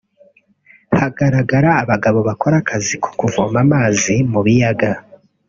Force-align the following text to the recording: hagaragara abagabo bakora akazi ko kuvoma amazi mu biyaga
hagaragara 0.99 1.69
abagabo 1.83 2.19
bakora 2.29 2.55
akazi 2.61 2.95
ko 3.03 3.09
kuvoma 3.19 3.57
amazi 3.65 4.15
mu 4.31 4.39
biyaga 4.45 4.89